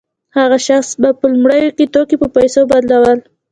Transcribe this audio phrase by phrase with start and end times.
[0.37, 3.19] هغه شخص به په لومړیو کې توکي په پیسو بدلول